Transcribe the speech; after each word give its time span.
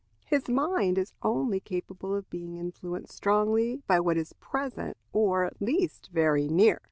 His 0.25 0.49
mind 0.49 0.97
is 0.97 1.13
only 1.21 1.59
capable 1.59 2.15
of 2.15 2.27
being 2.31 2.55
influenced 2.57 3.13
strongly 3.15 3.83
by 3.85 3.99
what 3.99 4.17
is 4.17 4.33
present, 4.33 4.97
or, 5.13 5.45
at 5.45 5.61
least, 5.61 6.09
very 6.11 6.47
near. 6.47 6.79